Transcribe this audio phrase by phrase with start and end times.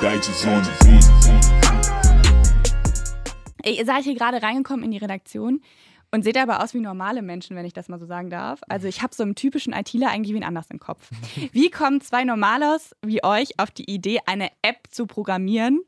[0.00, 1.04] Digits on the beat.
[3.62, 5.60] Ey, Ihr seid hier gerade reingekommen in die Redaktion
[6.10, 8.62] und seht aber aus wie normale Menschen, wenn ich das mal so sagen darf.
[8.66, 11.10] Also ich habe so einen typischen ITler eigentlich wen anders im Kopf.
[11.52, 15.82] Wie kommen zwei Normalos wie euch auf die Idee, eine App zu programmieren?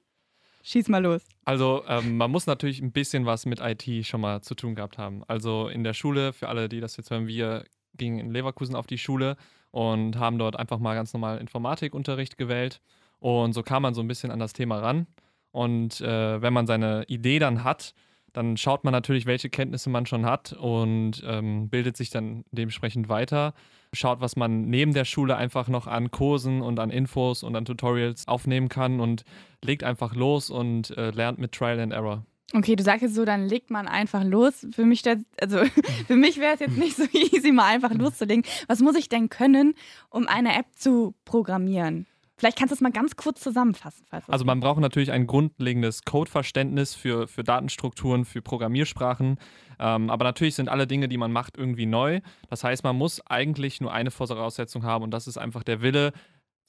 [0.62, 1.22] Schieß mal los.
[1.46, 4.98] Also ähm, man muss natürlich ein bisschen was mit IT schon mal zu tun gehabt
[4.98, 5.24] haben.
[5.26, 8.86] Also in der Schule, für alle, die das jetzt hören, wir gingen in Leverkusen auf
[8.86, 9.36] die Schule
[9.70, 12.82] und haben dort einfach mal ganz normal Informatikunterricht gewählt.
[13.23, 15.07] Und so kam man so ein bisschen an das Thema ran.
[15.53, 17.95] Und äh, wenn man seine Idee dann hat,
[18.32, 23.08] dann schaut man natürlich, welche Kenntnisse man schon hat und ähm, bildet sich dann dementsprechend
[23.08, 23.54] weiter.
[23.93, 27.64] Schaut, was man neben der Schule einfach noch an Kursen und an Infos und an
[27.64, 29.25] Tutorials aufnehmen kann und
[29.62, 32.25] legt einfach los und äh, lernt mit Trial and Error.
[32.55, 34.67] Okay, du sagst jetzt so, dann legt man einfach los.
[34.73, 35.59] Für mich, das, also
[36.09, 38.45] für mich wäre es jetzt nicht so easy, mal einfach loszulegen.
[38.67, 39.75] Was muss ich denn können,
[40.11, 42.06] um eine App zu programmieren?
[42.42, 44.05] Vielleicht kannst du es mal ganz kurz zusammenfassen.
[44.27, 49.39] Also man braucht natürlich ein grundlegendes Codeverständnis für, für Datenstrukturen, für Programmiersprachen.
[49.79, 52.21] Ähm, aber natürlich sind alle Dinge, die man macht, irgendwie neu.
[52.51, 56.12] Das heißt, man muss eigentlich nur eine Voraussetzung haben und das ist einfach der Wille,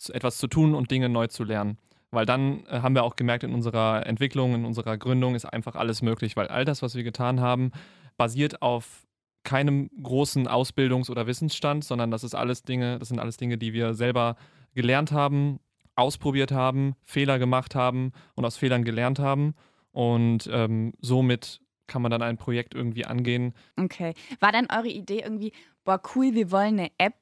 [0.10, 1.80] etwas zu tun und Dinge neu zu lernen.
[2.12, 5.74] Weil dann äh, haben wir auch gemerkt, in unserer Entwicklung, in unserer Gründung ist einfach
[5.74, 7.72] alles möglich, weil all das, was wir getan haben,
[8.16, 9.08] basiert auf
[9.44, 13.74] keinem großen Ausbildungs- oder Wissensstand, sondern das ist alles Dinge, das sind alles Dinge, die
[13.74, 14.36] wir selber
[14.74, 15.60] gelernt haben,
[15.96, 19.56] ausprobiert haben, Fehler gemacht haben und aus Fehlern gelernt haben.
[19.92, 23.54] Und ähm, somit kann man dann ein Projekt irgendwie angehen.
[23.78, 24.14] Okay.
[24.40, 25.52] War dann eure Idee irgendwie,
[25.84, 27.16] boah, cool, wir wollen eine App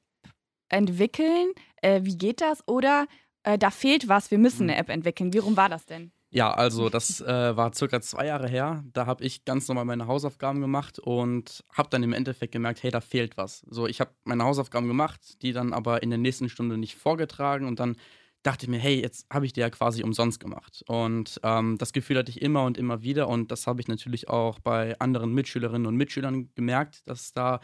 [0.68, 1.52] entwickeln?
[1.82, 2.66] Äh, wie geht das?
[2.66, 3.06] Oder
[3.42, 5.32] äh, da fehlt was, wir müssen eine App entwickeln.
[5.32, 6.12] Wie rum war das denn?
[6.34, 8.82] Ja, also das äh, war circa zwei Jahre her.
[8.94, 12.90] Da habe ich ganz normal meine Hausaufgaben gemacht und habe dann im Endeffekt gemerkt, hey,
[12.90, 13.66] da fehlt was.
[13.68, 17.66] So, ich habe meine Hausaufgaben gemacht, die dann aber in der nächsten Stunde nicht vorgetragen
[17.66, 17.96] und dann
[18.42, 20.82] dachte ich mir, hey, jetzt habe ich die ja quasi umsonst gemacht.
[20.86, 24.30] Und ähm, das Gefühl hatte ich immer und immer wieder und das habe ich natürlich
[24.30, 27.60] auch bei anderen Mitschülerinnen und Mitschülern gemerkt, dass da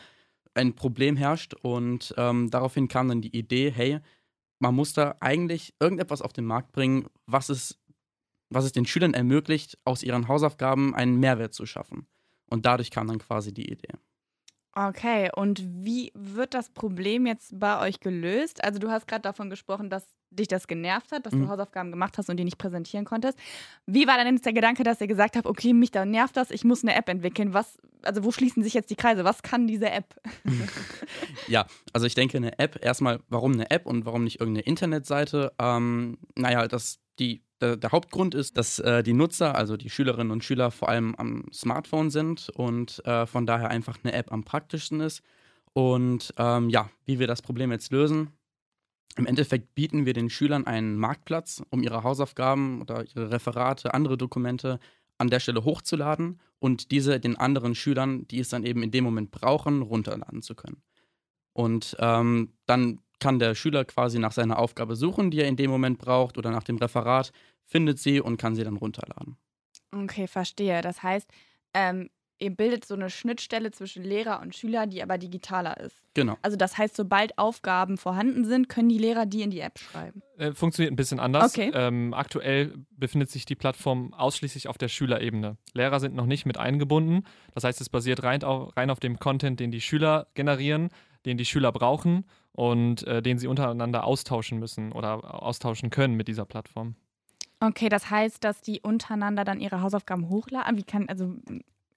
[0.55, 4.00] ein Problem herrscht und ähm, daraufhin kam dann die Idee, hey,
[4.59, 7.79] man muss da eigentlich irgendetwas auf den Markt bringen, was es
[8.51, 12.07] was es den Schülern ermöglicht, aus ihren Hausaufgaben einen Mehrwert zu schaffen.
[12.51, 13.93] Und dadurch kam dann quasi die Idee.
[14.73, 18.63] Okay, und wie wird das Problem jetzt bei euch gelöst?
[18.63, 21.49] Also du hast gerade davon gesprochen, dass dich das genervt hat, dass du Mhm.
[21.49, 23.37] Hausaufgaben gemacht hast und die nicht präsentieren konntest.
[23.87, 26.51] Wie war dann jetzt der Gedanke, dass ihr gesagt habt, okay, mich da nervt das,
[26.51, 27.55] ich muss eine App entwickeln.
[27.55, 29.25] Was, also wo schließen sich jetzt die Kreise?
[29.25, 30.15] Was kann diese App?
[31.49, 35.53] Ja, also ich denke, eine App, erstmal, warum eine App und warum nicht irgendeine Internetseite?
[35.59, 40.31] Ähm, naja, das, die, der, der Hauptgrund ist, dass äh, die Nutzer, also die Schülerinnen
[40.31, 44.45] und Schüler, vor allem am Smartphone sind und äh, von daher einfach eine App am
[44.45, 45.23] praktischsten ist.
[45.73, 48.31] Und ähm, ja, wie wir das Problem jetzt lösen,
[49.17, 54.17] im Endeffekt bieten wir den Schülern einen Marktplatz, um ihre Hausaufgaben oder ihre Referate, andere
[54.17, 54.79] Dokumente
[55.19, 59.05] an der Stelle hochzuladen und diese den anderen Schülern, die es dann eben in dem
[59.05, 60.83] Moment brauchen, runterladen zu können.
[61.53, 65.71] Und ähm, dann kann der Schüler quasi nach seiner Aufgabe suchen, die er in dem
[65.71, 67.33] Moment braucht, oder nach dem Referat,
[67.67, 69.37] findet sie und kann sie dann runterladen.
[69.93, 70.81] Okay, verstehe.
[70.83, 71.29] Das heißt,
[71.75, 76.03] ähm, ihr bildet so eine Schnittstelle zwischen Lehrer und Schüler, die aber digitaler ist.
[76.15, 76.37] Genau.
[76.43, 80.23] Also das heißt, sobald Aufgaben vorhanden sind, können die Lehrer die in die App schreiben.
[80.37, 81.53] Äh, funktioniert ein bisschen anders.
[81.56, 81.71] Okay.
[81.75, 85.56] Ähm, aktuell befindet sich die Plattform ausschließlich auf der Schülerebene.
[85.75, 87.25] Lehrer sind noch nicht mit eingebunden.
[87.55, 90.91] Das heißt, es basiert rein auf, rein auf dem Content, den die Schüler generieren,
[91.28, 96.27] den die Schüler brauchen und äh, den sie untereinander austauschen müssen oder austauschen können mit
[96.27, 96.97] dieser Plattform.
[97.61, 100.77] Okay, das heißt, dass die untereinander dann ihre Hausaufgaben hochladen.
[100.77, 101.37] Wie kann, also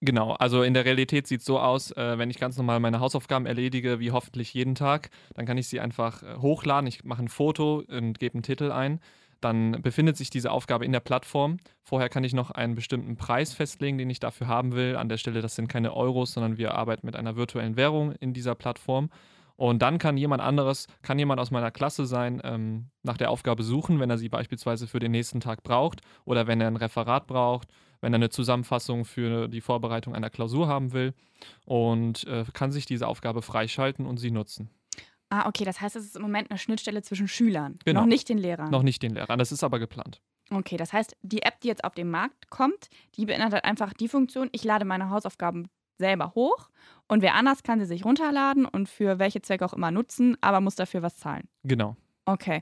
[0.03, 2.99] Genau, also in der Realität sieht es so aus, äh, wenn ich ganz normal meine
[2.99, 6.87] Hausaufgaben erledige, wie hoffentlich jeden Tag, dann kann ich sie einfach äh, hochladen.
[6.87, 8.99] Ich mache ein Foto und gebe einen Titel ein.
[9.41, 11.57] Dann befindet sich diese Aufgabe in der Plattform.
[11.81, 14.95] Vorher kann ich noch einen bestimmten Preis festlegen, den ich dafür haben will.
[14.95, 18.33] An der Stelle, das sind keine Euros, sondern wir arbeiten mit einer virtuellen Währung in
[18.33, 19.09] dieser Plattform.
[19.61, 23.61] Und dann kann jemand anderes, kann jemand aus meiner Klasse sein, ähm, nach der Aufgabe
[23.61, 27.27] suchen, wenn er sie beispielsweise für den nächsten Tag braucht oder wenn er ein Referat
[27.27, 27.67] braucht,
[27.99, 31.13] wenn er eine Zusammenfassung für die Vorbereitung einer Klausur haben will
[31.65, 34.71] und äh, kann sich diese Aufgabe freischalten und sie nutzen.
[35.33, 38.01] Ah, okay, das heißt, es ist im Moment eine Schnittstelle zwischen Schülern, Genau.
[38.01, 38.69] noch nicht den Lehrern.
[38.69, 40.21] Noch nicht den Lehrern, das ist aber geplant.
[40.51, 44.09] Okay, das heißt, die App, die jetzt auf den Markt kommt, die beinhaltet einfach die
[44.09, 46.69] Funktion, ich lade meine Hausaufgaben selber hoch
[47.07, 50.59] und wer anders kann sie sich runterladen und für welche Zwecke auch immer nutzen, aber
[50.59, 51.47] muss dafür was zahlen.
[51.63, 51.95] Genau.
[52.25, 52.61] Okay.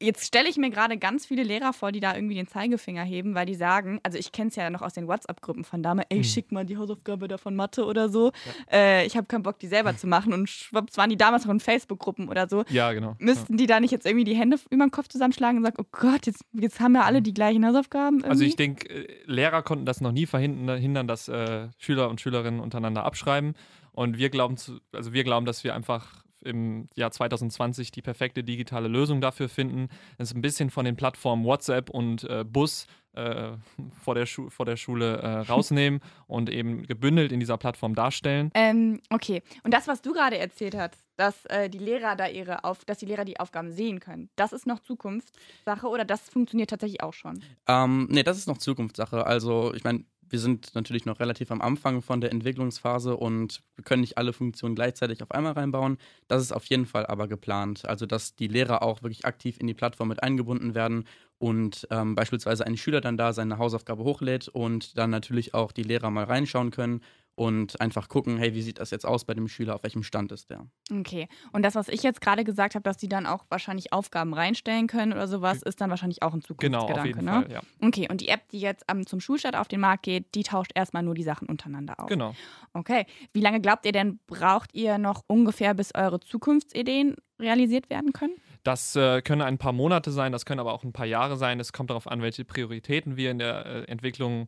[0.00, 3.34] Jetzt stelle ich mir gerade ganz viele Lehrer vor, die da irgendwie den Zeigefinger heben,
[3.34, 6.18] weil die sagen, also ich kenne es ja noch aus den WhatsApp-Gruppen von damals, ey,
[6.18, 6.24] Hm.
[6.24, 8.32] schick mal die Hausaufgabe da von Mathe oder so.
[8.72, 10.32] Äh, ich habe keinen Bock, die selber zu machen.
[10.32, 12.64] Und schwupps waren die damals noch in Facebook-Gruppen oder so.
[12.70, 13.14] Ja, genau.
[13.18, 15.86] Müssten die da nicht jetzt irgendwie die Hände über den Kopf zusammenschlagen und sagen, oh
[15.92, 18.16] Gott, jetzt, jetzt haben wir alle die gleichen Hausaufgaben?
[18.18, 18.30] Irgendwie?
[18.30, 22.20] Also ich denke, äh, Lehrer konnten das noch nie verhindern, hindern, dass äh, Schüler und
[22.20, 23.54] Schülerinnen untereinander abschreiben.
[23.92, 28.44] Und wir glauben, zu, also wir glauben, dass wir einfach im Jahr 2020 die perfekte
[28.44, 29.88] digitale Lösung dafür finden.
[30.16, 32.86] Das ist ein bisschen von den Plattformen WhatsApp und äh, Bus
[33.18, 33.56] äh,
[34.02, 38.50] vor, der Schu vor der Schule äh, rausnehmen und eben gebündelt in dieser Plattform darstellen.
[38.54, 39.42] Ähm, okay.
[39.64, 42.98] Und das, was du gerade erzählt hast, dass äh, die Lehrer da ihre Auf dass
[42.98, 47.12] die Lehrer die Aufgaben sehen können, das ist noch Zukunftssache oder das funktioniert tatsächlich auch
[47.12, 47.42] schon?
[47.66, 49.26] Ähm, nee, das ist noch Zukunftssache.
[49.26, 53.84] Also, ich meine, wir sind natürlich noch relativ am Anfang von der Entwicklungsphase und wir
[53.84, 55.98] können nicht alle Funktionen gleichzeitig auf einmal reinbauen.
[56.28, 57.88] Das ist auf jeden Fall aber geplant.
[57.88, 61.04] Also, dass die Lehrer auch wirklich aktiv in die Plattform mit eingebunden werden
[61.38, 65.84] und ähm, beispielsweise ein Schüler dann da seine Hausaufgabe hochlädt und dann natürlich auch die
[65.84, 67.00] Lehrer mal reinschauen können
[67.38, 70.32] und einfach gucken, hey, wie sieht das jetzt aus bei dem Schüler, auf welchem Stand
[70.32, 70.66] ist der?
[70.92, 71.28] Okay.
[71.52, 74.88] Und das, was ich jetzt gerade gesagt habe, dass die dann auch wahrscheinlich Aufgaben reinstellen
[74.88, 77.30] können oder sowas, ist dann wahrscheinlich auch ein Genau, Zukunftsgedanke, auf jeden ne?
[77.30, 77.60] Fall, ja.
[77.80, 80.72] Okay, und die App, die jetzt am, zum Schulstart auf den Markt geht, die tauscht
[80.74, 82.08] erstmal nur die Sachen untereinander auf.
[82.08, 82.34] Genau.
[82.72, 83.06] Okay.
[83.32, 88.34] Wie lange glaubt ihr denn, braucht ihr noch ungefähr, bis eure Zukunftsideen realisiert werden können?
[88.64, 91.60] Das äh, können ein paar Monate sein, das können aber auch ein paar Jahre sein.
[91.60, 94.44] Es kommt darauf an, welche Prioritäten wir in der äh, Entwicklung, äh,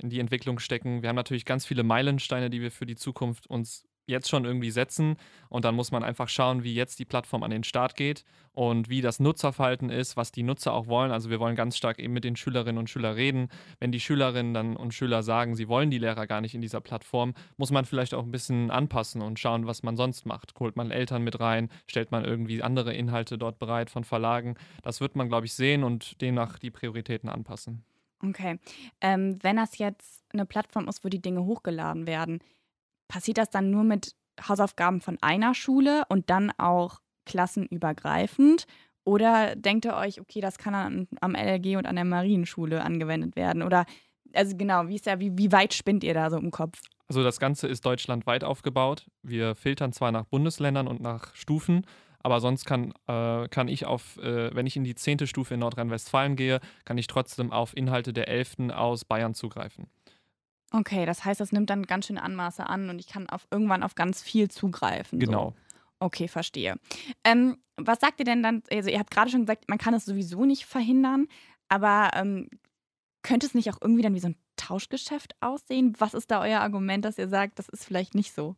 [0.00, 1.02] in die Entwicklung stecken.
[1.02, 4.70] Wir haben natürlich ganz viele Meilensteine, die wir für die Zukunft uns jetzt schon irgendwie
[4.70, 5.16] setzen.
[5.48, 8.88] Und dann muss man einfach schauen, wie jetzt die Plattform an den Start geht und
[8.88, 11.10] wie das Nutzerverhalten ist, was die Nutzer auch wollen.
[11.10, 13.48] Also wir wollen ganz stark eben mit den Schülerinnen und Schülern reden.
[13.80, 16.80] Wenn die Schülerinnen dann und Schüler sagen, sie wollen die Lehrer gar nicht in dieser
[16.80, 20.54] Plattform, muss man vielleicht auch ein bisschen anpassen und schauen, was man sonst macht.
[20.60, 24.54] Holt man Eltern mit rein, stellt man irgendwie andere Inhalte dort bereit von Verlagen.
[24.82, 27.84] Das wird man, glaube ich, sehen und demnach die Prioritäten anpassen.
[28.28, 28.58] Okay.
[29.00, 32.40] Ähm, wenn das jetzt eine Plattform ist, wo die Dinge hochgeladen werden,
[33.08, 34.14] passiert das dann nur mit
[34.48, 38.66] Hausaufgaben von einer Schule und dann auch klassenübergreifend?
[39.04, 43.36] Oder denkt ihr euch, okay, das kann an, am LLG und an der Marienschule angewendet
[43.36, 43.62] werden?
[43.62, 43.84] Oder,
[44.32, 46.80] also genau, wie ist ja, wie, wie weit spinnt ihr da so im Kopf?
[47.06, 49.06] Also das Ganze ist deutschlandweit aufgebaut.
[49.22, 51.86] Wir filtern zwar nach Bundesländern und nach Stufen,
[52.24, 55.60] aber sonst kann, äh, kann ich auf, äh, wenn ich in die zehnte Stufe in
[55.60, 59.88] Nordrhein-Westfalen gehe, kann ich trotzdem auf Inhalte der elften aus Bayern zugreifen.
[60.72, 63.82] Okay, das heißt, das nimmt dann ganz schön Anmaße an und ich kann auf, irgendwann
[63.82, 65.20] auf ganz viel zugreifen.
[65.20, 65.26] So.
[65.26, 65.54] Genau.
[66.00, 66.76] Okay, verstehe.
[67.24, 68.62] Ähm, was sagt ihr denn dann?
[68.72, 71.28] Also, ihr habt gerade schon gesagt, man kann es sowieso nicht verhindern,
[71.68, 72.48] aber ähm,
[73.22, 75.94] könnte es nicht auch irgendwie dann wie so ein Tauschgeschäft aussehen?
[75.98, 78.56] Was ist da euer Argument, dass ihr sagt, das ist vielleicht nicht so?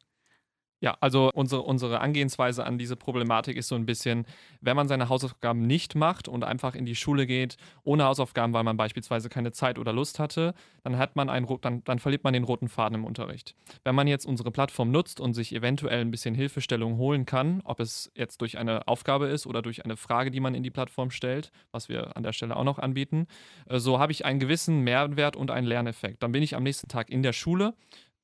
[0.80, 4.26] Ja, also unsere, unsere Angehensweise an diese Problematik ist so ein bisschen,
[4.60, 8.62] wenn man seine Hausaufgaben nicht macht und einfach in die Schule geht, ohne Hausaufgaben, weil
[8.62, 10.52] man beispielsweise keine Zeit oder Lust hatte,
[10.84, 13.54] dann hat man einen, dann, dann verliert man den roten Faden im Unterricht.
[13.84, 17.80] Wenn man jetzt unsere Plattform nutzt und sich eventuell ein bisschen Hilfestellung holen kann, ob
[17.80, 21.10] es jetzt durch eine Aufgabe ist oder durch eine Frage, die man in die Plattform
[21.10, 23.28] stellt, was wir an der Stelle auch noch anbieten,
[23.66, 26.22] äh, so habe ich einen gewissen Mehrwert und einen Lerneffekt.
[26.22, 27.72] Dann bin ich am nächsten Tag in der Schule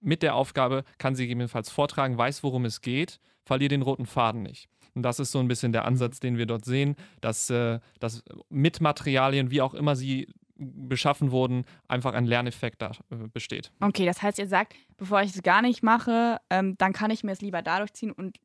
[0.02, 4.42] mit der Aufgabe, kann sie gegebenenfalls vortragen, weiß, worum es geht, verliere den roten Faden
[4.42, 4.68] nicht.
[4.94, 8.22] Und das ist so ein bisschen der Ansatz, den wir dort sehen, dass, äh, dass
[8.50, 13.72] mit Materialien, wie auch immer sie beschaffen wurden, einfach ein Lerneffekt da äh, besteht.
[13.80, 17.24] Okay, das heißt, ihr sagt, bevor ich es gar nicht mache, ähm, dann kann ich
[17.24, 18.36] mir es lieber dadurch ziehen und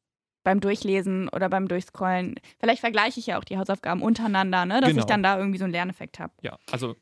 [0.44, 4.92] beim Durchlesen oder beim Durchscrollen, vielleicht vergleiche ich ja auch die Hausaufgaben untereinander, ne, dass
[4.92, 5.02] Genau.
[5.02, 6.32] ich dann da irgendwie so einen Lerneffekt habe.
[6.42, 6.96] Ja, also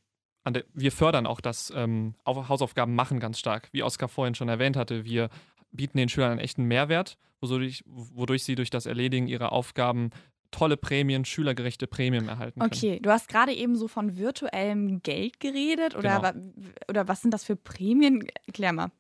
[0.53, 3.69] der, wir fördern auch das ähm, Au- Hausaufgaben machen ganz stark.
[3.71, 5.29] Wie Oskar vorhin schon erwähnt hatte, wir
[5.71, 10.11] bieten den Schülern einen echten Mehrwert, wodurch, wodurch sie durch das Erledigen ihrer Aufgaben
[10.51, 12.71] tolle Prämien, schülergerechte Prämien erhalten können.
[12.73, 16.53] Okay, du hast gerade eben so von virtuellem Geld geredet oder, Genau.
[16.87, 18.25] oder was sind das für Prämien?
[18.47, 18.91] Erklär mal.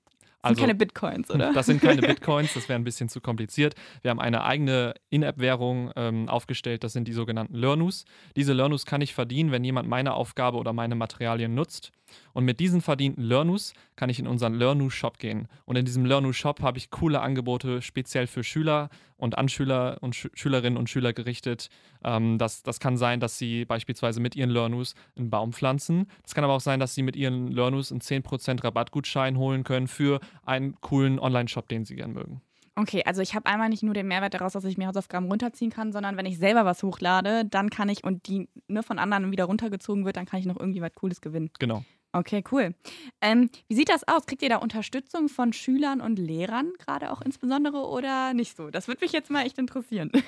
[0.45, 1.53] Das Also- sind keine Bitcoins, oder?
[1.53, 3.75] Das sind keine Bitcoins, das wäre ein bisschen zu kompliziert.
[4.03, 8.05] Wir haben eine eigene In-App-Währung ähm, aufgestellt, das sind die sogenannten Learnus.
[8.35, 11.91] Diese Learnus kann ich verdienen, wenn jemand meine Aufgabe oder meine Materialien nutzt.
[12.33, 15.47] Und mit diesen verdienten Learnus kann ich in unseren Learnu-Shop gehen.
[15.65, 20.15] Und in diesem Learnu-Shop habe ich coole Angebote speziell für Schüler und an Schüler und
[20.15, 21.69] Schü Schülerinnen und Schüler gerichtet.
[22.03, 26.07] Ähm, das, das kann sein, dass sie beispielsweise mit ihren Learnus einen Baum pflanzen.
[26.21, 29.87] Das kann aber auch sein, dass sie mit ihren Learnus einen 10% Rabattgutschein holen können
[29.87, 32.41] für einen coolen Online-Shop, den sie gern mögen.
[32.77, 35.71] Okay, also ich habe einmal nicht nur den Mehrwert daraus, dass ich mir Hausaufgaben runterziehen
[35.71, 39.31] kann, sondern wenn ich selber was hochlade, dann kann ich und die ne, von anderen
[39.31, 41.51] wieder runtergezogen wird, dann kann ich noch irgendwie was Cooles gewinnen.
[41.59, 41.85] Genau.
[42.11, 42.75] Okay, cool.
[43.21, 44.25] Ähm, wie sieht das aus?
[44.25, 48.69] Kriegt ihr da Unterstützung von Schülern und Lehrern, gerade auch insbesondere, oder nicht so?
[48.69, 50.11] Das würde mich jetzt mal echt interessieren.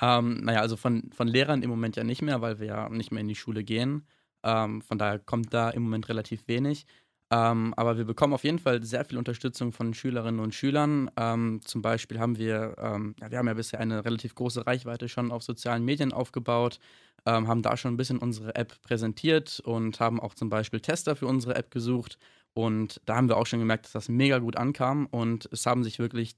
[0.00, 3.12] Ähm, naja, also von, von Lehrern im Moment ja nicht mehr, weil wir ja nicht
[3.12, 4.06] mehr in die Schule gehen.
[4.42, 6.86] Ähm, von daher kommt da im Moment relativ wenig.
[7.32, 11.10] Ähm, aber wir bekommen auf jeden Fall sehr viel Unterstützung von Schülerinnen und Schülern.
[11.16, 15.08] Ähm, zum Beispiel haben wir, ähm, ja, wir haben ja bisher eine relativ große Reichweite
[15.08, 16.80] schon auf sozialen Medien aufgebaut,
[17.26, 21.14] ähm, haben da schon ein bisschen unsere App präsentiert und haben auch zum Beispiel Tester
[21.16, 22.18] für unsere App gesucht.
[22.52, 25.84] Und da haben wir auch schon gemerkt, dass das mega gut ankam und es haben
[25.84, 26.34] sich wirklich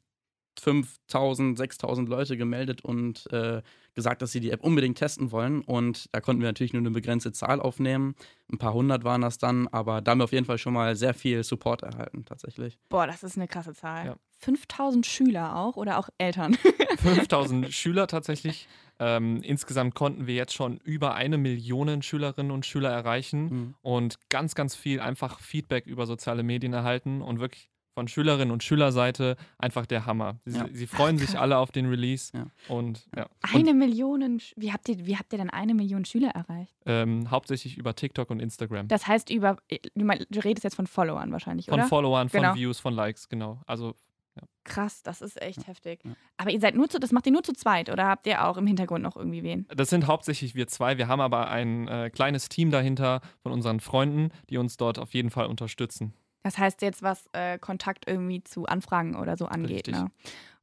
[0.61, 3.63] 5000, 6000 Leute gemeldet und äh,
[3.95, 5.63] gesagt, dass sie die App unbedingt testen wollen.
[5.63, 8.15] Und da konnten wir natürlich nur eine begrenzte Zahl aufnehmen.
[8.51, 10.97] Ein paar hundert waren das dann, aber da haben wir auf jeden Fall schon mal
[10.97, 12.79] sehr viel Support erhalten, tatsächlich.
[12.89, 14.07] Boah, das ist eine krasse Zahl.
[14.07, 14.17] Ja.
[14.39, 16.55] 5000 Schüler auch oder auch Eltern?
[16.99, 18.69] 5000 Schüler tatsächlich.
[18.99, 23.75] Ähm, insgesamt konnten wir jetzt schon über eine Million Schülerinnen und Schüler erreichen mhm.
[23.83, 28.63] und ganz, ganz viel einfach Feedback über soziale Medien erhalten und wirklich von Schülerinnen und
[28.63, 30.41] Schülerseite einfach der Hammer.
[30.45, 30.67] Sie, ja.
[30.73, 32.33] sie freuen sich alle auf den Release.
[32.35, 32.47] Ja.
[32.69, 33.27] Und, ja.
[33.43, 36.75] Eine Million, wie habt, ihr, wie habt ihr denn eine Million Schüler erreicht?
[36.87, 38.89] Ähm, hauptsächlich über TikTok und Instagram.
[38.89, 39.57] Das heißt über,
[39.95, 41.83] du redest jetzt von Followern wahrscheinlich, von oder?
[41.85, 42.55] Von Followern, von genau.
[42.55, 43.61] Views, von Likes, genau.
[43.67, 43.95] Also
[44.37, 44.43] ja.
[44.65, 46.01] Krass, das ist echt heftig.
[46.05, 46.13] Ja.
[46.39, 48.57] Aber ihr seid nur zu, das macht ihr nur zu zweit oder habt ihr auch
[48.57, 49.67] im Hintergrund noch irgendwie wen?
[49.75, 50.97] Das sind hauptsächlich wir zwei.
[50.97, 55.13] Wir haben aber ein äh, kleines Team dahinter von unseren Freunden, die uns dort auf
[55.13, 56.15] jeden Fall unterstützen.
[56.43, 59.89] Das heißt jetzt, was äh, Kontakt irgendwie zu Anfragen oder so angeht.
[59.89, 60.11] Ne?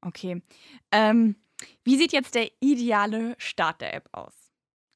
[0.01, 0.41] Okay.
[0.91, 1.35] Ähm,
[1.83, 4.33] wie sieht jetzt der ideale Start der App aus?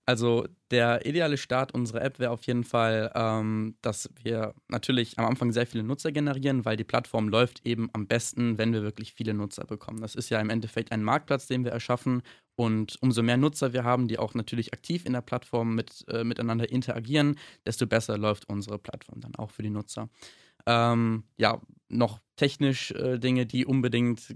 [0.06, 5.26] Also der ideale Start unserer App wäre auf jeden Fall, ähm, dass wir natürlich am
[5.26, 9.14] Anfang sehr viele Nutzer generieren, weil die Plattform läuft eben am besten, wenn wir wirklich
[9.14, 10.02] viele Nutzer bekommen.
[10.02, 12.22] Das ist ja im Endeffekt ein Marktplatz, den wir erschaffen.
[12.56, 16.26] Und umso mehr Nutzer wir haben, die auch natürlich aktiv in der Plattform mit, äh,
[16.26, 20.10] miteinander interagieren, desto besser läuft unsere Plattform dann auch für die Nutzer.
[20.66, 24.36] Ähm, ja, noch technisch äh, Dinge, die unbedingt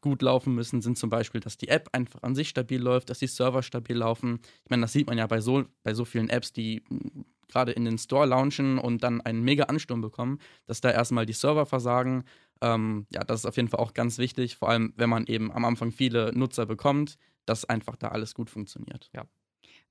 [0.00, 3.18] gut laufen müssen, sind zum Beispiel, dass die App einfach an sich stabil läuft, dass
[3.18, 4.40] die Server stabil laufen.
[4.64, 7.72] Ich meine, das sieht man ja bei so, bei so vielen Apps, die hm, gerade
[7.72, 11.66] in den Store launchen und dann einen mega Ansturm bekommen, dass da erstmal die Server
[11.66, 12.24] versagen.
[12.60, 15.52] Ähm, ja, das ist auf jeden Fall auch ganz wichtig, vor allem wenn man eben
[15.52, 19.10] am Anfang viele Nutzer bekommt, dass einfach da alles gut funktioniert.
[19.14, 19.26] Ja.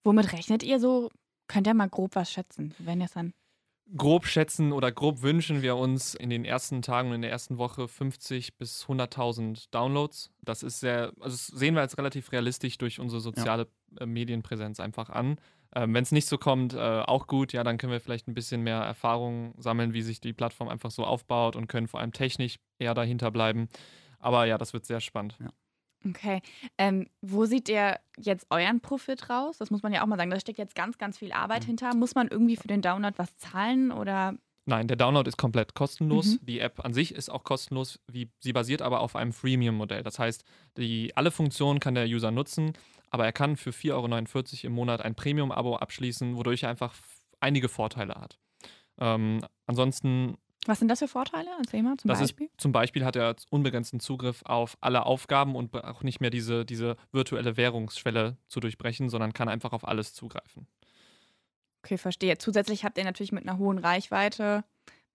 [0.03, 1.09] Womit rechnet ihr so?
[1.47, 3.33] Könnt ihr mal grob was schätzen, wenn ihr es dann
[3.95, 7.57] grob schätzen oder grob wünschen wir uns in den ersten Tagen und in der ersten
[7.57, 10.31] Woche 50 bis 100.000 Downloads.
[10.41, 14.01] Das ist sehr, also sehen wir als relativ realistisch durch unsere soziale ja.
[14.01, 15.37] Äh, Medienpräsenz einfach an.
[15.75, 18.33] Ähm, Wenn es nicht so kommt, äh, auch gut, ja, dann können wir vielleicht ein
[18.33, 22.11] bisschen mehr Erfahrung sammeln, wie sich die Plattform einfach so aufbaut und können vor allem
[22.11, 23.69] technisch eher dahinter bleiben.
[24.19, 25.37] Aber ja, das wird sehr spannend.
[25.39, 25.49] Ja.
[26.07, 26.41] Okay.
[26.77, 29.57] Ähm, wo sieht der jetzt euren Profit raus?
[29.57, 30.29] Das muss man ja auch mal sagen.
[30.29, 31.67] Da steckt jetzt ganz, ganz viel Arbeit mhm.
[31.67, 31.95] hinter.
[31.95, 34.35] Muss man irgendwie für den Download was zahlen oder?
[34.67, 36.39] Nein, der Download ist komplett kostenlos.
[36.41, 36.45] Mhm.
[36.45, 37.99] Die App an sich ist auch kostenlos.
[38.11, 40.03] Wie, sie basiert aber auf einem Freemium-Modell.
[40.03, 40.43] Das heißt,
[40.77, 42.73] die, alle Funktionen kann der User nutzen,
[43.11, 46.95] aber er kann für 4,49 Euro im Monat ein Premium-Abo abschließen, wodurch er einfach
[47.39, 48.39] einige Vorteile hat.
[48.97, 51.49] Ähm, ansonsten was sind das für Vorteile?
[51.59, 52.47] Erzähl mal zum das Beispiel.
[52.47, 56.65] Ist, zum Beispiel hat er unbegrenzten Zugriff auf alle Aufgaben und auch nicht mehr diese,
[56.65, 60.67] diese virtuelle Währungsschwelle zu durchbrechen, sondern kann einfach auf alles zugreifen.
[61.83, 62.37] Okay, verstehe.
[62.37, 64.63] Zusätzlich habt ihr natürlich mit einer hohen Reichweite,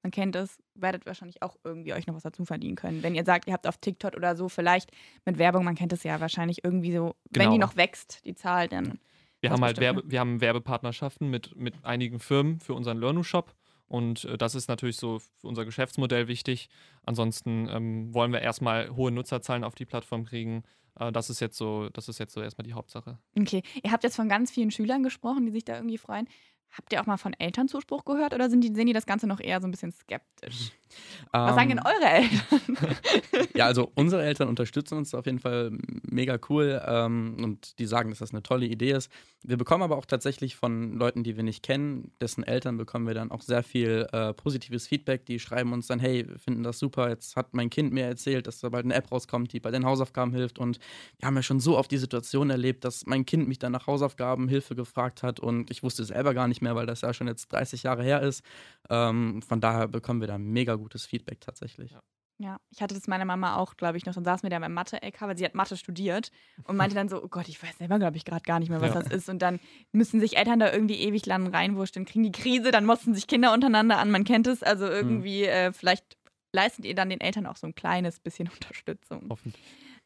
[0.02, 3.02] man kennt es, werdet wahrscheinlich auch irgendwie euch noch was dazu verdienen können.
[3.02, 4.90] Wenn ihr sagt, ihr habt auf TikTok oder so vielleicht
[5.26, 7.44] mit Werbung, man kennt es ja wahrscheinlich irgendwie so, genau.
[7.44, 8.98] wenn die noch wächst, die Zahl, dann.
[9.40, 13.54] Wir haben halt Werbe, wir haben Werbepartnerschaften mit, mit einigen Firmen für unseren Learnu-Shop
[13.90, 16.68] und äh, das ist natürlich so für unser Geschäftsmodell wichtig.
[17.02, 20.62] Ansonsten ähm, wollen wir erstmal hohe Nutzerzahlen auf die Plattform kriegen.
[20.98, 23.18] Äh, das ist jetzt so, das ist jetzt so erstmal die Hauptsache.
[23.36, 23.64] Okay.
[23.82, 26.28] Ihr habt jetzt von ganz vielen Schülern gesprochen, die sich da irgendwie freuen.
[26.72, 29.40] Habt ihr auch mal von Elternzuspruch gehört oder sind die, sehen die das Ganze noch
[29.40, 30.70] eher so ein bisschen skeptisch?
[31.32, 31.84] Was sagen denn ähm.
[31.84, 33.48] eure Eltern?
[33.54, 35.70] ja, also unsere Eltern unterstützen uns auf jeden Fall
[36.02, 39.10] mega cool ähm, und die sagen, dass das eine tolle Idee ist.
[39.42, 43.14] Wir bekommen aber auch tatsächlich von Leuten, die wir nicht kennen, dessen Eltern bekommen wir
[43.14, 45.24] dann auch sehr viel äh, positives Feedback.
[45.26, 48.46] Die schreiben uns dann, hey, wir finden das super, jetzt hat mein Kind mir erzählt,
[48.46, 50.78] dass da bald eine App rauskommt, die bei den Hausaufgaben hilft und
[51.18, 53.86] wir haben ja schon so oft die Situation erlebt, dass mein Kind mich dann nach
[53.86, 57.26] Hausaufgaben Hilfe gefragt hat und ich wusste selber gar nicht mehr, weil das ja schon
[57.26, 58.44] jetzt 30 Jahre her ist.
[58.88, 61.92] Ähm, von daher bekommen wir da mega gutes Feedback tatsächlich.
[61.92, 62.02] Ja.
[62.42, 64.14] Ja, ich hatte das meiner Mama auch, glaube ich, noch.
[64.14, 66.30] Dann saß mir da beim Mathe-LK, weil sie hat Mathe studiert
[66.64, 68.80] und meinte dann so: Oh Gott, ich weiß selber, glaube ich, gerade gar nicht mehr,
[68.80, 69.02] was ja.
[69.02, 69.28] das ist.
[69.28, 69.60] Und dann
[69.92, 73.52] müssen sich Eltern da irgendwie ewig lang reinwurschteln, kriegen die Krise, dann mussten sich Kinder
[73.52, 74.10] untereinander an.
[74.10, 74.62] Man kennt es.
[74.62, 75.48] Also irgendwie, mhm.
[75.48, 76.16] äh, vielleicht
[76.52, 79.26] leistet ihr dann den Eltern auch so ein kleines bisschen Unterstützung.
[79.28, 79.62] Hoffentlich.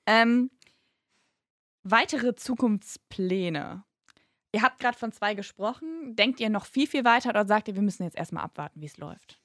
[0.06, 0.50] Ähm,
[1.84, 3.84] weitere Zukunftspläne.
[4.54, 6.14] Ihr habt gerade von zwei gesprochen.
[6.14, 8.86] Denkt ihr noch viel, viel weiter oder sagt ihr, wir müssen jetzt erstmal abwarten, wie
[8.86, 9.40] es läuft?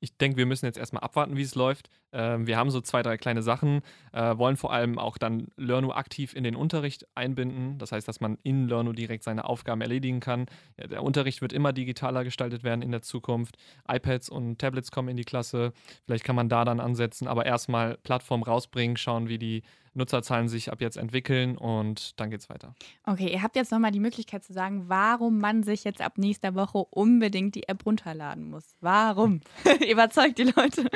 [0.00, 1.90] ich denke, wir müssen jetzt erstmal abwarten, wie es läuft.
[2.12, 5.92] Ähm, wir haben so zwei, drei kleine Sachen, äh, wollen vor allem auch dann Lernu
[5.92, 7.78] aktiv in den Unterricht einbinden.
[7.78, 10.46] Das heißt, dass man in Lernu direkt seine Aufgaben erledigen kann.
[10.78, 13.56] Der Unterricht wird immer digitaler gestaltet werden in der Zukunft.
[13.90, 15.72] iPads und Tablets kommen in die Klasse.
[16.06, 19.62] Vielleicht kann man da dann ansetzen, aber erstmal Plattform rausbringen, schauen, wie die
[19.98, 22.74] Nutzerzahlen sich ab jetzt entwickeln und dann geht es weiter.
[23.04, 26.54] Okay, ihr habt jetzt nochmal die Möglichkeit zu sagen, warum man sich jetzt ab nächster
[26.54, 28.76] Woche unbedingt die App runterladen muss.
[28.80, 29.40] Warum?
[29.90, 30.88] Überzeugt die Leute.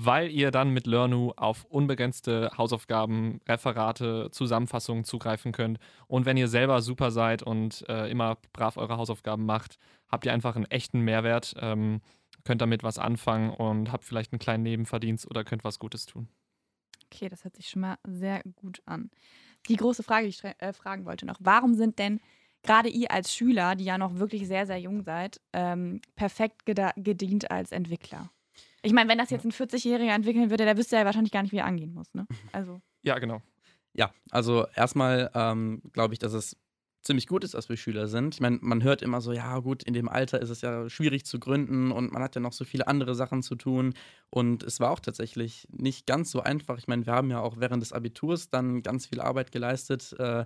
[0.00, 5.80] Weil ihr dann mit Learnu auf unbegrenzte Hausaufgaben, Referate, Zusammenfassungen zugreifen könnt.
[6.06, 9.76] Und wenn ihr selber super seid und äh, immer brav eure Hausaufgaben macht,
[10.08, 12.00] habt ihr einfach einen echten Mehrwert, ähm,
[12.44, 16.28] könnt damit was anfangen und habt vielleicht einen kleinen Nebenverdienst oder könnt was Gutes tun.
[17.06, 19.10] Okay, das hört sich schon mal sehr gut an.
[19.68, 22.20] Die große Frage, die ich äh, fragen wollte noch, warum sind denn
[22.62, 27.50] gerade ihr als Schüler, die ja noch wirklich sehr, sehr jung seid, ähm, perfekt gedient
[27.50, 28.30] als Entwickler?
[28.82, 31.52] Ich meine, wenn das jetzt ein 40-Jähriger entwickeln würde, der wüsste ja wahrscheinlich gar nicht,
[31.52, 32.12] wie er angehen muss.
[32.14, 32.26] Ne?
[32.52, 32.80] Also.
[33.02, 33.42] Ja, genau.
[33.94, 36.56] Ja, also erstmal ähm, glaube ich, dass es
[37.02, 38.34] ziemlich gut ist, dass wir Schüler sind.
[38.34, 41.24] Ich meine, man hört immer so, ja gut, in dem Alter ist es ja schwierig
[41.24, 43.94] zu gründen und man hat ja noch so viele andere Sachen zu tun.
[44.30, 46.78] Und es war auch tatsächlich nicht ganz so einfach.
[46.78, 50.14] Ich meine, wir haben ja auch während des Abiturs dann ganz viel Arbeit geleistet.
[50.18, 50.44] Äh,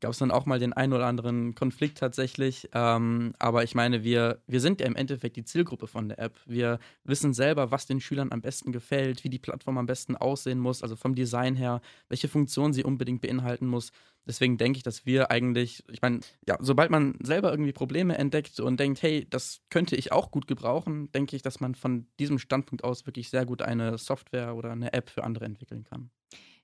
[0.00, 2.68] gab es dann auch mal den einen oder anderen Konflikt tatsächlich.
[2.72, 6.38] Ähm, aber ich meine, wir, wir sind ja im Endeffekt die Zielgruppe von der App.
[6.46, 10.58] Wir wissen selber, was den Schülern am besten gefällt, wie die Plattform am besten aussehen
[10.58, 13.92] muss, also vom Design her, welche Funktionen sie unbedingt beinhalten muss.
[14.26, 18.58] Deswegen denke ich, dass wir eigentlich, ich meine, ja, sobald man selber irgendwie Probleme entdeckt
[18.58, 22.38] und denkt, hey, das könnte ich auch gut gebrauchen, denke ich, dass man von diesem
[22.38, 26.10] Standpunkt aus wirklich sehr gut eine Software oder eine App für andere entwickeln kann.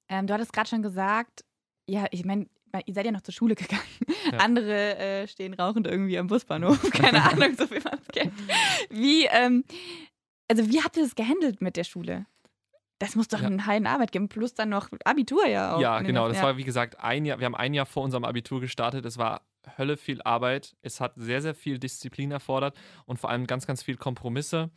[0.09, 1.45] Ähm, du hattest gerade schon gesagt,
[1.87, 2.47] ja, ich meine,
[2.87, 3.83] ihr seid ja noch zur Schule gegangen.
[4.33, 4.39] Ja.
[4.39, 6.91] Andere äh, stehen rauchend irgendwie am Busbahnhof.
[6.93, 8.33] Keine Ahnung, so viel man es kennt.
[8.91, 9.65] Wie, ähm,
[10.49, 12.27] also wie habt ihr das gehandelt mit der Schule?
[12.99, 13.47] Das muss doch ja.
[13.47, 15.81] einen heilen Arbeit geben, plus dann noch Abitur ja auch.
[15.81, 16.29] Ja, genau.
[16.29, 16.43] Das ja.
[16.45, 19.07] war, wie gesagt, ein Jahr, wir haben ein Jahr vor unserem Abitur gestartet.
[19.07, 19.41] Es war
[19.79, 20.77] Hölle viel Arbeit.
[20.83, 24.71] Es hat sehr, sehr viel Disziplin erfordert und vor allem ganz, ganz viel Kompromisse.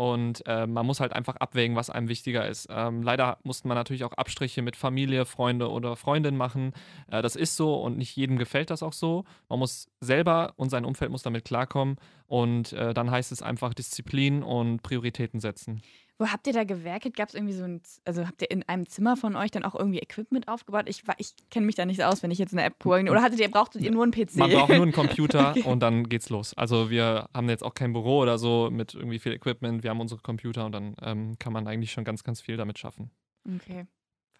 [0.00, 2.68] Und äh, man muss halt einfach abwägen, was einem wichtiger ist.
[2.70, 6.72] Ähm, leider musste man natürlich auch Abstriche mit Familie, Freunde oder Freundin machen.
[7.10, 9.26] Äh, das ist so und nicht jedem gefällt das auch so.
[9.50, 11.96] Man muss selber und sein Umfeld muss damit klarkommen.
[12.28, 15.82] Und äh, dann heißt es einfach Disziplin und Prioritäten setzen.
[16.20, 17.16] Wo habt ihr da gewerkelt?
[17.16, 19.74] Gab es irgendwie so ein, also habt ihr in einem Zimmer von euch dann auch
[19.74, 20.84] irgendwie Equipment aufgebaut?
[20.86, 23.10] Ich, ich kenne mich da nicht so aus, wenn ich jetzt eine App pole.
[23.10, 24.36] Oder hattet ihr, brauchtet ihr nur einen PC?
[24.36, 25.62] Man braucht nur einen Computer okay.
[25.62, 26.52] und dann geht's los.
[26.52, 29.82] Also wir haben jetzt auch kein Büro oder so mit irgendwie viel Equipment.
[29.82, 32.78] Wir haben unsere Computer und dann ähm, kann man eigentlich schon ganz, ganz viel damit
[32.78, 33.10] schaffen.
[33.56, 33.86] Okay.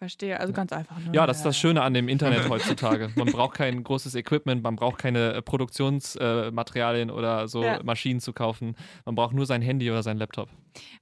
[0.01, 0.97] Verstehe, also ganz einfach.
[0.97, 1.11] Ne?
[1.13, 3.11] Ja, das ist das Schöne an dem Internet heutzutage.
[3.15, 7.83] Man braucht kein großes Equipment, man braucht keine äh, Produktionsmaterialien äh, oder so ja.
[7.83, 8.75] Maschinen zu kaufen.
[9.05, 10.49] Man braucht nur sein Handy oder sein Laptop.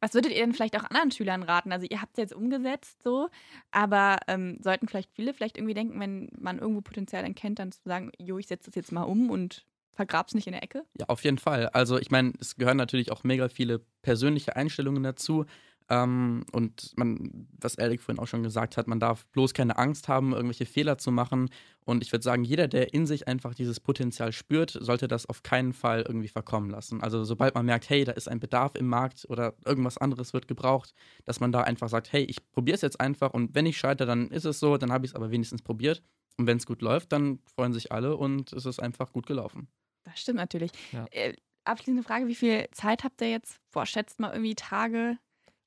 [0.02, 1.72] Was würdet ihr denn vielleicht auch anderen Schülern raten?
[1.72, 3.30] Also ihr habt es jetzt umgesetzt so,
[3.72, 7.80] aber ähm, sollten vielleicht viele vielleicht irgendwie denken, wenn man irgendwo Potenzial erkennt, dann zu
[7.86, 10.84] sagen, jo, ich setze das jetzt mal um und vergrab's nicht in der Ecke?
[11.00, 11.68] Ja, auf jeden Fall.
[11.70, 15.46] Also ich meine, es gehören natürlich auch mega viele persönliche Einstellungen dazu.
[15.90, 20.08] Ähm, und man, was Erik vorhin auch schon gesagt hat, man darf bloß keine Angst
[20.08, 21.50] haben, irgendwelche Fehler zu machen.
[21.84, 25.42] Und ich würde sagen, jeder, der in sich einfach dieses Potenzial spürt, sollte das auf
[25.42, 27.02] keinen Fall irgendwie verkommen lassen.
[27.02, 30.48] Also sobald man merkt, hey, da ist ein Bedarf im Markt oder irgendwas anderes wird
[30.48, 30.94] gebraucht,
[31.26, 34.08] dass man da einfach sagt, hey, ich probiere es jetzt einfach und wenn ich scheitere,
[34.08, 36.04] dann ist es so, dann habe ich es aber wenigstens probiert.
[36.38, 39.68] Und wenn es gut läuft, dann freuen sich alle und es ist einfach gut gelaufen.
[40.04, 40.72] Das stimmt natürlich.
[40.94, 41.06] Ja.
[41.12, 41.34] Äh,
[41.66, 43.60] abschließende Frage, wie viel Zeit habt ihr jetzt?
[43.72, 45.18] Boah, schätzt mal irgendwie Tage,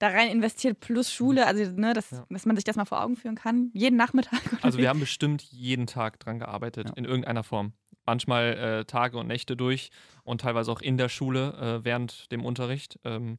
[0.02, 2.26] da rein investiert plus Schule, also ne, dass, ja.
[2.28, 3.70] dass man sich das mal vor Augen führen kann.
[3.72, 4.40] Jeden Nachmittag.
[4.60, 6.94] also wir haben bestimmt jeden Tag dran gearbeitet, ja.
[6.96, 7.72] in irgendeiner Form.
[8.04, 9.90] Manchmal äh, Tage und Nächte durch
[10.24, 12.98] und teilweise auch in der Schule äh, während dem Unterricht.
[13.04, 13.38] Ähm,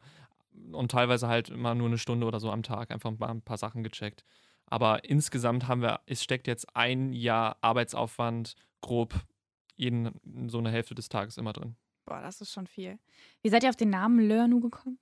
[0.72, 3.58] und teilweise halt immer nur eine Stunde oder so am Tag einfach mal ein paar
[3.58, 4.24] Sachen gecheckt.
[4.68, 9.14] Aber insgesamt haben wir, es steckt jetzt ein Jahr Arbeitsaufwand grob
[9.76, 11.76] jeden so eine Hälfte des Tages immer drin.
[12.06, 13.00] Boah, das ist schon viel.
[13.42, 14.98] Wie seid ihr auf den Namen Learnu gekommen?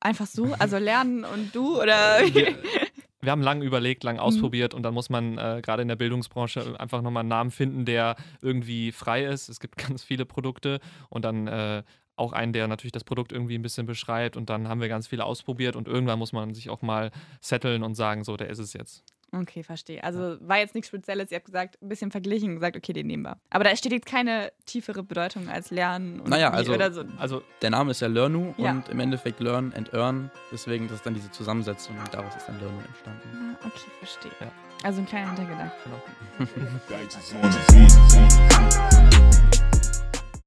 [0.00, 0.54] Einfach so?
[0.58, 2.20] Also lernen und du oder?
[2.32, 2.56] Wir,
[3.24, 4.22] wir haben lange überlegt, lang mhm.
[4.22, 7.84] ausprobiert und dann muss man äh, gerade in der Bildungsbranche einfach nochmal einen Namen finden,
[7.84, 9.48] der irgendwie frei ist.
[9.48, 11.82] Es gibt ganz viele Produkte und dann äh,
[12.16, 15.08] auch einen, der natürlich das Produkt irgendwie ein bisschen beschreibt und dann haben wir ganz
[15.08, 18.60] viele ausprobiert und irgendwann muss man sich auch mal setteln und sagen, so, der ist
[18.60, 19.02] es jetzt.
[19.40, 20.02] Okay, verstehe.
[20.02, 21.30] Also war jetzt nichts Spezielles.
[21.30, 23.36] Ihr habt gesagt, ein bisschen verglichen und gesagt, okay, den nehmen wir.
[23.50, 27.04] Aber da steht jetzt keine tiefere Bedeutung als Lernen und naja, also, oder so.
[27.18, 28.72] Also der Name ist ja Learnu ja.
[28.72, 30.30] und im Endeffekt Learn and Earn.
[30.52, 33.56] Deswegen das ist dann diese Zusammensetzung und daraus ist dann Learnu entstanden.
[33.62, 34.32] Ah, okay, verstehe.
[34.40, 34.50] Ja.
[34.82, 35.72] Also ein kleiner Hintergedanke.
[35.84, 36.50] Genau.